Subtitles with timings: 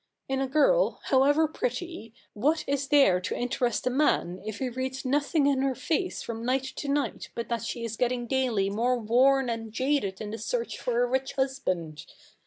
[0.27, 5.05] In a girl, however pretty, what is there to interest a man if he reads
[5.05, 8.97] nothing in her face from night to night but that she is getting daily more
[8.97, 12.07] worn and jaded in the search for a rich husband?